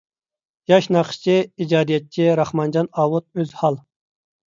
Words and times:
ياش 0.73 0.87
ناخشىچى، 0.95 1.35
ئىجادىيەتچى 1.45 2.29
راخمانجان 2.43 2.93
ئاۋۇت 2.99 3.31
ئۆزھال. 3.41 3.83